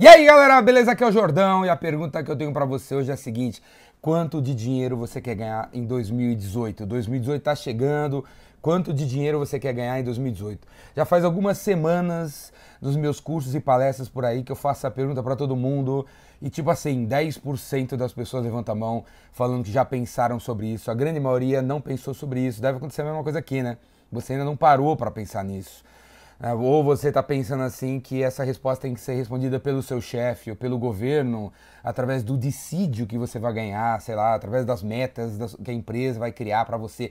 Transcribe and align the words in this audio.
E 0.00 0.08
aí 0.08 0.24
galera, 0.24 0.62
beleza? 0.62 0.92
Aqui 0.92 1.04
é 1.04 1.06
o 1.06 1.12
Jordão 1.12 1.62
e 1.62 1.68
a 1.68 1.76
pergunta 1.76 2.24
que 2.24 2.30
eu 2.30 2.34
tenho 2.34 2.54
para 2.54 2.64
você 2.64 2.94
hoje 2.94 3.10
é 3.10 3.12
a 3.12 3.18
seguinte: 3.18 3.62
quanto 4.00 4.40
de 4.40 4.54
dinheiro 4.54 4.96
você 4.96 5.20
quer 5.20 5.34
ganhar 5.34 5.68
em 5.74 5.84
2018? 5.84 6.86
2018 6.86 7.42
tá 7.42 7.54
chegando, 7.54 8.24
quanto 8.62 8.94
de 8.94 9.06
dinheiro 9.06 9.38
você 9.38 9.60
quer 9.60 9.74
ganhar 9.74 10.00
em 10.00 10.02
2018? 10.02 10.66
Já 10.96 11.04
faz 11.04 11.22
algumas 11.22 11.58
semanas 11.58 12.50
nos 12.80 12.96
meus 12.96 13.20
cursos 13.20 13.54
e 13.54 13.60
palestras 13.60 14.08
por 14.08 14.24
aí 14.24 14.42
que 14.42 14.50
eu 14.50 14.56
faço 14.56 14.86
essa 14.86 14.90
pergunta 14.90 15.22
para 15.22 15.36
todo 15.36 15.54
mundo 15.54 16.06
e 16.40 16.48
tipo 16.48 16.70
assim, 16.70 17.06
10% 17.06 17.94
das 17.94 18.14
pessoas 18.14 18.42
levantam 18.42 18.72
a 18.74 18.78
mão 18.78 19.04
falando 19.34 19.62
que 19.62 19.70
já 19.70 19.84
pensaram 19.84 20.40
sobre 20.40 20.68
isso. 20.68 20.90
A 20.90 20.94
grande 20.94 21.20
maioria 21.20 21.60
não 21.60 21.78
pensou 21.78 22.14
sobre 22.14 22.40
isso. 22.40 22.62
Deve 22.62 22.78
acontecer 22.78 23.02
a 23.02 23.04
mesma 23.04 23.22
coisa 23.22 23.38
aqui, 23.38 23.62
né? 23.62 23.76
Você 24.10 24.32
ainda 24.32 24.46
não 24.46 24.56
parou 24.56 24.96
para 24.96 25.10
pensar 25.10 25.44
nisso. 25.44 25.84
É, 26.42 26.54
ou 26.54 26.82
você 26.82 27.08
está 27.08 27.22
pensando 27.22 27.62
assim 27.62 28.00
que 28.00 28.22
essa 28.22 28.42
resposta 28.42 28.82
tem 28.82 28.94
que 28.94 29.00
ser 29.00 29.14
respondida 29.14 29.60
pelo 29.60 29.82
seu 29.82 30.00
chefe 30.00 30.48
ou 30.50 30.56
pelo 30.56 30.78
governo, 30.78 31.52
através 31.84 32.22
do 32.22 32.38
dissídio 32.38 33.06
que 33.06 33.18
você 33.18 33.38
vai 33.38 33.52
ganhar, 33.52 34.00
sei 34.00 34.14
lá, 34.14 34.34
através 34.34 34.64
das 34.64 34.82
metas 34.82 35.54
que 35.62 35.70
a 35.70 35.74
empresa 35.74 36.18
vai 36.18 36.32
criar 36.32 36.64
para 36.64 36.78
você. 36.78 37.10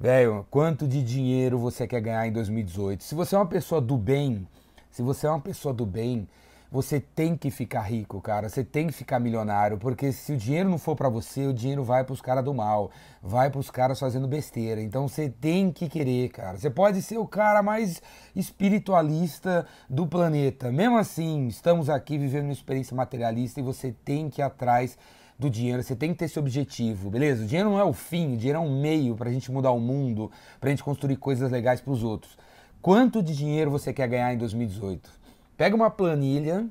Velho, 0.00 0.46
quanto 0.50 0.88
de 0.88 1.02
dinheiro 1.02 1.58
você 1.58 1.86
quer 1.86 2.00
ganhar 2.00 2.26
em 2.26 2.32
2018? 2.32 3.04
Se 3.04 3.14
você 3.14 3.34
é 3.34 3.38
uma 3.38 3.46
pessoa 3.46 3.82
do 3.82 3.98
bem, 3.98 4.48
se 4.90 5.02
você 5.02 5.26
é 5.26 5.30
uma 5.30 5.40
pessoa 5.40 5.74
do 5.74 5.84
bem, 5.84 6.26
você 6.74 6.98
tem 6.98 7.36
que 7.36 7.52
ficar 7.52 7.82
rico, 7.82 8.20
cara. 8.20 8.48
Você 8.48 8.64
tem 8.64 8.88
que 8.88 8.92
ficar 8.92 9.20
milionário, 9.20 9.78
porque 9.78 10.10
se 10.10 10.32
o 10.32 10.36
dinheiro 10.36 10.68
não 10.68 10.76
for 10.76 10.96
para 10.96 11.08
você, 11.08 11.46
o 11.46 11.54
dinheiro 11.54 11.84
vai 11.84 12.02
para 12.02 12.12
os 12.12 12.20
caras 12.20 12.44
do 12.44 12.52
mal, 12.52 12.90
vai 13.22 13.48
para 13.48 13.60
os 13.60 13.70
caras 13.70 14.00
fazendo 14.00 14.26
besteira. 14.26 14.82
Então 14.82 15.06
você 15.06 15.28
tem 15.28 15.70
que 15.70 15.88
querer, 15.88 16.30
cara. 16.30 16.58
Você 16.58 16.68
pode 16.68 17.00
ser 17.00 17.16
o 17.16 17.28
cara 17.28 17.62
mais 17.62 18.02
espiritualista 18.34 19.64
do 19.88 20.04
planeta. 20.04 20.72
Mesmo 20.72 20.96
assim, 20.98 21.46
estamos 21.46 21.88
aqui 21.88 22.18
vivendo 22.18 22.46
uma 22.46 22.52
experiência 22.52 22.96
materialista 22.96 23.60
e 23.60 23.62
você 23.62 23.92
tem 23.92 24.28
que 24.28 24.40
ir 24.40 24.42
atrás 24.42 24.98
do 25.38 25.48
dinheiro, 25.48 25.80
você 25.80 25.94
tem 25.94 26.10
que 26.10 26.18
ter 26.18 26.24
esse 26.24 26.40
objetivo, 26.40 27.08
beleza? 27.08 27.44
O 27.44 27.46
dinheiro 27.46 27.70
não 27.70 27.78
é 27.78 27.84
o 27.84 27.92
fim, 27.92 28.34
o 28.34 28.36
dinheiro 28.36 28.58
é 28.58 28.60
um 28.62 28.80
meio 28.80 29.14
para 29.14 29.30
a 29.30 29.32
gente 29.32 29.50
mudar 29.52 29.70
o 29.70 29.78
mundo, 29.78 30.28
para 30.58 30.70
a 30.70 30.70
gente 30.70 30.82
construir 30.82 31.18
coisas 31.18 31.52
legais 31.52 31.80
para 31.80 31.92
os 31.92 32.02
outros. 32.02 32.36
Quanto 32.82 33.22
de 33.22 33.36
dinheiro 33.36 33.70
você 33.70 33.92
quer 33.92 34.08
ganhar 34.08 34.34
em 34.34 34.38
2018? 34.38 35.23
Pega 35.56 35.74
uma 35.74 35.90
planilha, 35.90 36.66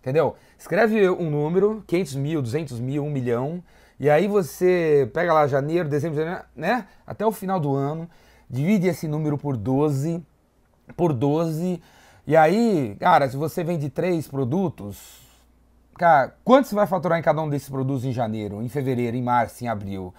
entendeu? 0.00 0.36
Escreve 0.58 1.08
um 1.10 1.30
número, 1.30 1.82
500 1.86 2.14
mil, 2.16 2.42
200 2.42 2.80
mil, 2.80 3.04
1 3.04 3.10
milhão, 3.10 3.62
e 3.98 4.10
aí 4.10 4.26
você 4.26 5.10
pega 5.12 5.32
lá 5.32 5.46
janeiro, 5.46 5.88
dezembro, 5.88 6.18
janeiro, 6.18 6.44
né? 6.54 6.86
Até 7.06 7.24
o 7.24 7.32
final 7.32 7.60
do 7.60 7.74
ano, 7.74 8.08
divide 8.48 8.88
esse 8.88 9.06
número 9.06 9.38
por 9.38 9.56
12, 9.56 10.22
por 10.96 11.12
12, 11.12 11.80
e 12.26 12.36
aí, 12.36 12.96
cara, 12.98 13.28
se 13.28 13.36
você 13.36 13.62
vende 13.62 13.90
três 13.90 14.26
produtos, 14.26 15.20
cara, 15.96 16.34
quanto 16.42 16.68
você 16.68 16.74
vai 16.74 16.86
faturar 16.86 17.18
em 17.18 17.22
cada 17.22 17.42
um 17.42 17.48
desses 17.48 17.68
produtos 17.68 18.04
em 18.04 18.12
janeiro, 18.12 18.62
em 18.62 18.68
fevereiro, 18.68 19.16
em 19.16 19.22
março, 19.22 19.62
em 19.62 19.68
abril? 19.68 20.12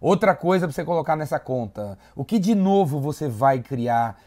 Outra 0.00 0.34
coisa 0.34 0.66
para 0.66 0.74
você 0.74 0.84
colocar 0.84 1.14
nessa 1.14 1.38
conta, 1.38 1.96
o 2.16 2.24
que 2.24 2.40
de 2.40 2.54
novo 2.54 2.98
você 3.00 3.28
vai 3.28 3.60
criar 3.60 4.20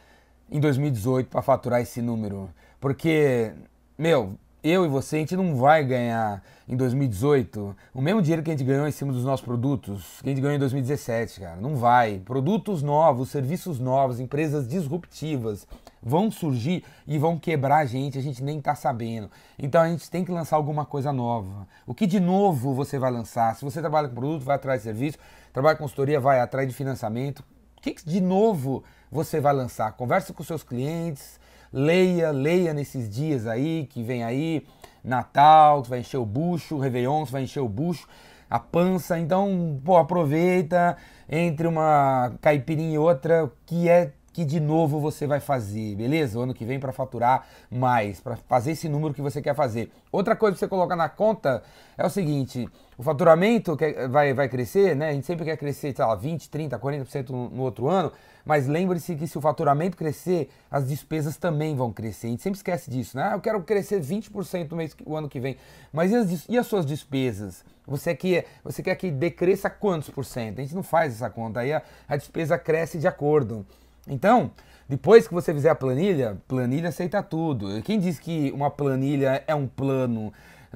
em 0.49 0.59
2018 0.59 1.29
para 1.29 1.41
faturar 1.41 1.81
esse 1.81 2.01
número? 2.01 2.49
Porque, 2.79 3.53
meu, 3.97 4.37
eu 4.63 4.83
e 4.83 4.87
você, 4.87 5.17
a 5.17 5.19
gente 5.19 5.35
não 5.35 5.55
vai 5.55 5.83
ganhar 5.83 6.41
em 6.67 6.75
2018 6.75 7.75
o 7.93 8.01
mesmo 8.01 8.19
dinheiro 8.19 8.41
que 8.41 8.49
a 8.49 8.53
gente 8.53 8.65
ganhou 8.65 8.87
em 8.87 8.91
cima 8.91 9.13
dos 9.13 9.23
nossos 9.23 9.45
produtos, 9.45 10.19
que 10.23 10.29
a 10.29 10.31
gente 10.31 10.41
ganhou 10.41 10.55
em 10.55 10.59
2017, 10.59 11.39
cara. 11.39 11.55
Não 11.61 11.75
vai. 11.75 12.19
Produtos 12.25 12.81
novos, 12.81 13.29
serviços 13.29 13.79
novos, 13.79 14.19
empresas 14.19 14.67
disruptivas 14.67 15.67
vão 16.01 16.31
surgir 16.31 16.83
e 17.05 17.19
vão 17.19 17.37
quebrar 17.37 17.77
a 17.77 17.85
gente, 17.85 18.17
a 18.17 18.21
gente 18.21 18.43
nem 18.43 18.59
tá 18.59 18.73
sabendo. 18.73 19.29
Então 19.59 19.81
a 19.81 19.87
gente 19.87 20.09
tem 20.09 20.25
que 20.25 20.31
lançar 20.31 20.55
alguma 20.55 20.83
coisa 20.83 21.13
nova. 21.13 21.67
O 21.85 21.93
que 21.93 22.07
de 22.07 22.19
novo 22.19 22.73
você 22.73 22.97
vai 22.97 23.11
lançar? 23.11 23.55
Se 23.55 23.63
você 23.63 23.81
trabalha 23.81 24.07
com 24.07 24.15
produto, 24.15 24.43
vai 24.43 24.55
atrás 24.55 24.81
de 24.81 24.85
serviço, 24.85 25.19
trabalha 25.53 25.75
com 25.75 25.83
consultoria, 25.83 26.19
vai 26.19 26.39
atrás 26.39 26.67
de 26.67 26.73
financiamento. 26.73 27.43
O 27.77 27.81
que 27.81 27.93
de 28.03 28.19
novo 28.19 28.83
você 29.11 29.39
vai 29.39 29.53
lançar? 29.53 29.91
Converse 29.93 30.33
com 30.33 30.43
seus 30.43 30.63
clientes, 30.63 31.39
Leia, 31.71 32.31
leia 32.31 32.73
nesses 32.73 33.09
dias 33.09 33.47
aí 33.47 33.87
que 33.89 34.01
vem 34.03 34.23
aí. 34.23 34.65
Natal, 35.03 35.83
que 35.83 35.89
vai 35.89 35.99
encher 35.99 36.17
o 36.17 36.25
bucho, 36.25 36.79
Réveillon, 36.79 37.25
que 37.25 37.31
vai 37.31 37.43
encher 37.43 37.59
o 37.59 37.69
bucho, 37.69 38.07
a 38.49 38.57
pança. 38.59 39.19
Então, 39.19 39.79
pô, 39.85 39.97
aproveita 39.97 40.97
entre 41.29 41.67
uma 41.67 42.33
caipirinha 42.41 42.95
e 42.95 42.97
outra, 42.97 43.51
que 43.65 43.87
é 43.87 44.11
que 44.35 44.43
de 44.43 44.59
novo 44.59 44.99
você 44.99 45.25
vai 45.25 45.39
fazer, 45.39 45.95
beleza? 45.95 46.37
O 46.37 46.41
ano 46.41 46.53
que 46.53 46.65
vem 46.65 46.77
para 46.77 46.91
faturar 46.91 47.47
mais, 47.71 48.19
para 48.19 48.35
fazer 48.35 48.71
esse 48.71 48.89
número 48.89 49.13
que 49.13 49.21
você 49.21 49.41
quer 49.41 49.55
fazer. 49.55 49.89
Outra 50.11 50.35
coisa 50.35 50.55
que 50.55 50.59
você 50.59 50.67
coloca 50.67 50.93
na 50.93 51.07
conta 51.07 51.63
é 51.97 52.05
o 52.05 52.09
seguinte: 52.09 52.67
o 52.97 53.01
faturamento 53.01 53.77
vai, 54.09 54.33
vai 54.33 54.49
crescer, 54.49 54.93
né? 54.93 55.11
A 55.11 55.13
gente 55.13 55.25
sempre 55.25 55.45
quer 55.45 55.55
crescer, 55.55 55.95
sei 55.95 56.03
lá, 56.03 56.13
20, 56.15 56.49
30, 56.49 56.77
40% 56.77 57.29
no 57.29 57.61
outro 57.61 57.87
ano, 57.87 58.11
mas 58.43 58.67
lembre-se 58.67 59.15
que 59.15 59.25
se 59.25 59.37
o 59.37 59.41
faturamento 59.41 59.95
crescer, 59.95 60.49
as 60.69 60.85
despesas 60.85 61.37
também 61.37 61.73
vão 61.73 61.93
crescer. 61.93 62.27
A 62.27 62.31
gente 62.31 62.43
sempre 62.43 62.57
esquece 62.57 62.91
disso, 62.91 63.15
né? 63.15 63.29
Ah, 63.31 63.35
eu 63.35 63.39
quero 63.39 63.63
crescer 63.63 64.01
20% 64.01 64.69
no 64.69 64.75
mês, 64.75 64.93
o 65.05 65.15
ano 65.15 65.29
que 65.29 65.39
vem. 65.39 65.55
Mas 65.93 66.11
e 66.11 66.15
as, 66.15 66.49
e 66.49 66.57
as 66.57 66.67
suas 66.67 66.85
despesas? 66.85 67.63
Você 67.87 68.13
quer, 68.13 68.47
você 68.65 68.83
quer 68.83 68.95
que 68.95 69.09
decresça 69.09 69.69
quantos 69.69 70.09
por 70.09 70.25
cento? 70.25 70.59
A 70.59 70.61
gente 70.61 70.75
não 70.75 70.83
faz 70.83 71.13
essa 71.13 71.29
conta, 71.29 71.61
aí 71.61 71.71
a, 71.71 71.81
a 72.05 72.17
despesa 72.17 72.57
cresce 72.57 72.99
de 72.99 73.07
acordo. 73.07 73.65
Então, 74.07 74.51
depois 74.87 75.27
que 75.27 75.33
você 75.33 75.53
fizer 75.53 75.69
a 75.69 75.75
planilha, 75.75 76.37
planilha 76.47 76.89
aceita 76.89 77.23
tudo. 77.23 77.81
Quem 77.81 77.99
diz 77.99 78.19
que 78.19 78.51
uma 78.51 78.69
planilha 78.69 79.43
é 79.47 79.55
um 79.55 79.67
plano? 79.67 80.31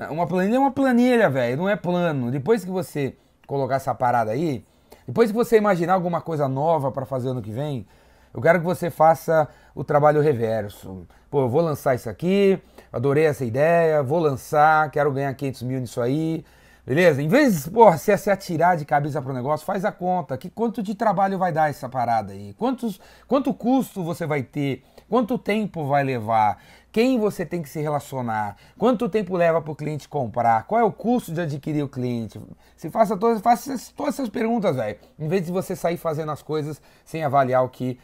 Uma 0.09 0.25
planilha 0.25 0.55
é 0.55 0.59
uma 0.59 0.71
planilha, 0.71 1.29
velho, 1.29 1.57
não 1.57 1.69
é 1.69 1.75
plano. 1.75 2.31
Depois 2.31 2.63
que 2.63 2.71
você 2.71 3.15
colocar 3.45 3.75
essa 3.75 3.93
parada 3.93 4.31
aí, 4.31 4.63
depois 5.05 5.29
que 5.29 5.35
você 5.35 5.57
imaginar 5.57 5.93
alguma 5.93 6.21
coisa 6.21 6.47
nova 6.47 6.91
para 6.91 7.05
fazer 7.05 7.29
ano 7.29 7.41
que 7.41 7.51
vem, 7.51 7.85
eu 8.33 8.41
quero 8.41 8.59
que 8.59 8.65
você 8.65 8.89
faça 8.89 9.47
o 9.73 9.83
trabalho 9.83 10.21
reverso. 10.21 11.07
Pô, 11.29 11.41
eu 11.41 11.49
vou 11.49 11.61
lançar 11.61 11.95
isso 11.95 12.09
aqui, 12.09 12.59
adorei 12.91 13.25
essa 13.25 13.43
ideia, 13.43 14.01
vou 14.03 14.19
lançar, 14.19 14.89
quero 14.91 15.11
ganhar 15.11 15.33
500 15.33 15.63
mil 15.63 15.79
nisso 15.79 16.01
aí. 16.01 16.45
Beleza? 16.89 17.21
Em 17.21 17.27
vez 17.27 17.65
de 17.65 17.97
se, 17.99 18.17
se 18.17 18.31
atirar 18.31 18.75
de 18.75 18.83
cabeça 18.83 19.21
pro 19.21 19.31
negócio, 19.31 19.63
faz 19.63 19.85
a 19.85 19.91
conta. 19.91 20.35
Que 20.35 20.49
quanto 20.49 20.81
de 20.81 20.95
trabalho 20.95 21.37
vai 21.37 21.51
dar 21.51 21.69
essa 21.69 21.87
parada 21.87 22.33
aí? 22.33 22.55
Quantos, 22.55 22.99
quanto 23.27 23.53
custo 23.53 24.03
você 24.03 24.25
vai 24.25 24.41
ter? 24.41 24.83
Quanto 25.07 25.37
tempo 25.37 25.85
vai 25.85 26.03
levar? 26.03 26.57
Quem 26.91 27.19
você 27.19 27.45
tem 27.45 27.61
que 27.61 27.69
se 27.69 27.79
relacionar? 27.79 28.55
Quanto 28.75 29.07
tempo 29.07 29.37
leva 29.37 29.61
para 29.61 29.71
o 29.71 29.75
cliente 29.75 30.09
comprar? 30.09 30.63
Qual 30.63 30.81
é 30.81 30.83
o 30.83 30.91
custo 30.91 31.31
de 31.31 31.41
adquirir 31.41 31.83
o 31.83 31.87
cliente? 31.87 32.41
Se 32.75 32.89
faça 32.89 33.15
todas, 33.15 33.39
faça 33.39 33.75
todas 33.95 34.15
essas 34.15 34.29
perguntas, 34.29 34.75
velho. 34.75 34.97
Em 35.19 35.27
vez 35.27 35.45
de 35.45 35.51
você 35.51 35.75
sair 35.75 35.97
fazendo 35.97 36.31
as 36.31 36.41
coisas 36.41 36.81
sem 37.05 37.23
avaliar 37.23 37.63
o 37.63 37.69
que 37.69 37.99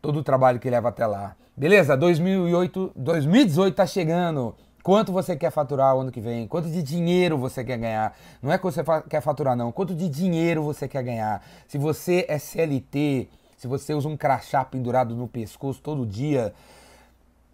todo 0.00 0.20
o 0.20 0.22
trabalho 0.22 0.60
que 0.60 0.70
leva 0.70 0.90
até 0.90 1.04
lá. 1.08 1.34
Beleza? 1.56 1.96
2008, 1.96 2.92
2018 2.94 3.74
tá 3.74 3.84
chegando. 3.84 4.54
Quanto 4.88 5.12
você 5.12 5.36
quer 5.36 5.50
faturar 5.50 5.94
o 5.94 6.00
ano 6.00 6.10
que 6.10 6.18
vem? 6.18 6.48
Quanto 6.48 6.70
de 6.70 6.82
dinheiro 6.82 7.36
você 7.36 7.62
quer 7.62 7.76
ganhar? 7.76 8.16
Não 8.40 8.50
é 8.50 8.56
que 8.56 8.64
você 8.64 8.82
quer 9.06 9.20
faturar, 9.20 9.54
não. 9.54 9.70
Quanto 9.70 9.94
de 9.94 10.08
dinheiro 10.08 10.62
você 10.62 10.88
quer 10.88 11.02
ganhar? 11.02 11.44
Se 11.66 11.76
você 11.76 12.24
é 12.26 12.38
CLT, 12.38 13.28
se 13.58 13.66
você 13.66 13.92
usa 13.92 14.08
um 14.08 14.16
crachá 14.16 14.64
pendurado 14.64 15.14
no 15.14 15.28
pescoço 15.28 15.78
todo 15.82 16.06
dia, 16.06 16.54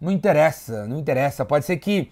não 0.00 0.12
interessa, 0.12 0.87
não 0.87 0.97
interessa. 0.97 1.45
Pode 1.45 1.65
ser 1.65 1.77
que, 1.78 2.09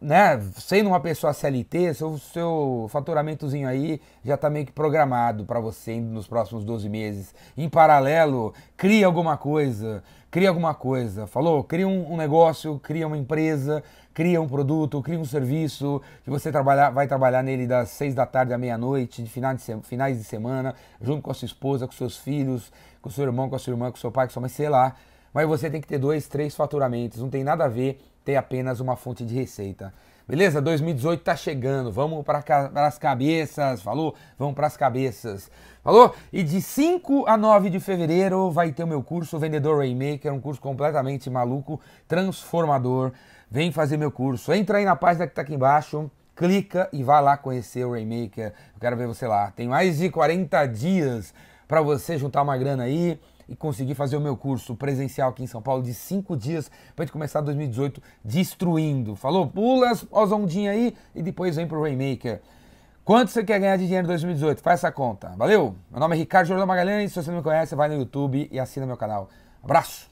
né, 0.00 0.40
sendo 0.56 0.86
uma 0.86 1.00
pessoa 1.00 1.32
CLT, 1.32 1.94
seu, 1.94 2.16
seu 2.18 2.86
faturamentozinho 2.90 3.66
aí 3.66 4.00
já 4.24 4.36
está 4.36 4.48
meio 4.48 4.66
que 4.66 4.72
programado 4.72 5.44
para 5.44 5.58
você 5.58 6.00
nos 6.00 6.28
próximos 6.28 6.64
12 6.64 6.88
meses. 6.88 7.34
Em 7.58 7.68
paralelo, 7.68 8.54
cria 8.76 9.06
alguma 9.06 9.36
coisa, 9.36 10.00
cria 10.30 10.48
alguma 10.48 10.74
coisa. 10.74 11.26
Falou? 11.26 11.64
Cria 11.64 11.88
um, 11.88 12.12
um 12.12 12.16
negócio, 12.16 12.78
cria 12.78 13.06
uma 13.06 13.16
empresa, 13.16 13.82
cria 14.14 14.40
um 14.40 14.48
produto, 14.48 15.02
cria 15.02 15.18
um 15.18 15.24
serviço 15.24 16.00
que 16.22 16.30
você 16.30 16.52
trabalhar, 16.52 16.90
vai 16.90 17.06
trabalhar 17.06 17.42
nele 17.42 17.66
das 17.66 17.90
seis 17.90 18.14
da 18.14 18.26
tarde 18.26 18.52
à 18.52 18.58
meia-noite, 18.58 19.22
de 19.22 19.30
finais, 19.30 19.66
de 19.66 19.82
finais 19.82 20.18
de 20.18 20.24
semana, 20.24 20.74
junto 21.00 21.22
com 21.22 21.30
a 21.30 21.34
sua 21.34 21.46
esposa, 21.46 21.86
com 21.86 21.92
seus 21.92 22.16
filhos, 22.16 22.72
com 23.02 23.10
seu 23.10 23.24
irmão, 23.24 23.48
com 23.48 23.56
a 23.56 23.58
sua 23.58 23.72
irmã, 23.72 23.90
com 23.90 23.96
seu 23.96 24.12
pai, 24.12 24.26
com 24.26 24.32
sua 24.32 24.40
mãe, 24.40 24.50
sei 24.50 24.68
lá. 24.68 24.94
Mas 25.32 25.46
você 25.46 25.70
tem 25.70 25.80
que 25.80 25.86
ter 25.86 25.98
dois, 25.98 26.26
três 26.28 26.54
faturamentos, 26.54 27.20
não 27.20 27.30
tem 27.30 27.44
nada 27.44 27.64
a 27.64 27.68
ver 27.68 28.00
ter 28.24 28.36
apenas 28.36 28.80
uma 28.80 28.96
fonte 28.96 29.24
de 29.24 29.34
receita. 29.34 29.92
Beleza? 30.30 30.62
2018 30.62 31.24
tá 31.24 31.34
chegando, 31.34 31.90
vamos 31.90 32.24
para 32.24 32.40
as 32.86 32.96
cabeças, 32.96 33.82
falou? 33.82 34.14
Vamos 34.38 34.54
para 34.54 34.68
as 34.68 34.76
cabeças, 34.76 35.50
falou? 35.82 36.14
E 36.32 36.44
de 36.44 36.62
5 36.62 37.24
a 37.26 37.36
9 37.36 37.68
de 37.68 37.80
fevereiro 37.80 38.48
vai 38.48 38.70
ter 38.70 38.84
o 38.84 38.86
meu 38.86 39.02
curso 39.02 39.40
Vendedor 39.40 39.78
Rainmaker, 39.78 40.32
um 40.32 40.40
curso 40.40 40.60
completamente 40.60 41.28
maluco, 41.28 41.80
transformador. 42.06 43.10
Vem 43.50 43.72
fazer 43.72 43.96
meu 43.96 44.12
curso. 44.12 44.52
Entra 44.52 44.78
aí 44.78 44.84
na 44.84 44.94
página 44.94 45.26
que 45.26 45.34
tá 45.34 45.42
aqui 45.42 45.52
embaixo, 45.52 46.08
clica 46.36 46.88
e 46.92 47.02
vá 47.02 47.18
lá 47.18 47.36
conhecer 47.36 47.84
o 47.84 47.90
Rainmaker. 47.90 48.52
Eu 48.74 48.80
quero 48.80 48.96
ver 48.96 49.08
você 49.08 49.26
lá. 49.26 49.50
Tem 49.50 49.66
mais 49.66 49.98
de 49.98 50.10
40 50.10 50.64
dias 50.66 51.34
para 51.66 51.82
você 51.82 52.16
juntar 52.16 52.42
uma 52.42 52.56
grana 52.56 52.84
aí 52.84 53.18
e 53.50 53.56
conseguir 53.56 53.96
fazer 53.96 54.16
o 54.16 54.20
meu 54.20 54.36
curso 54.36 54.76
presencial 54.76 55.30
aqui 55.30 55.42
em 55.42 55.46
São 55.46 55.60
Paulo 55.60 55.82
de 55.82 55.92
cinco 55.92 56.36
dias 56.36 56.70
pra 56.94 57.04
gente 57.04 57.12
começar 57.12 57.40
2018 57.40 58.00
destruindo. 58.24 59.16
Falou? 59.16 59.48
Pula 59.48 59.90
as 59.90 60.32
ondinhas 60.32 60.76
aí 60.76 60.96
e 61.14 61.22
depois 61.22 61.56
vem 61.56 61.66
pro 61.66 61.82
Rainmaker. 61.82 62.40
Quanto 63.04 63.32
você 63.32 63.42
quer 63.42 63.58
ganhar 63.58 63.76
de 63.76 63.86
dinheiro 63.86 64.06
em 64.06 64.08
2018? 64.08 64.62
Faz 64.62 64.80
essa 64.80 64.92
conta. 64.92 65.30
Valeu? 65.36 65.74
Meu 65.90 65.98
nome 65.98 66.14
é 66.14 66.18
Ricardo 66.18 66.46
Jordão 66.46 66.66
Magalhães. 66.66 67.12
Se 67.12 67.20
você 67.20 67.30
não 67.30 67.38
me 67.38 67.42
conhece, 67.42 67.74
vai 67.74 67.88
no 67.88 67.96
YouTube 67.96 68.48
e 68.52 68.60
assina 68.60 68.86
meu 68.86 68.96
canal. 68.96 69.28
Abraço! 69.64 70.09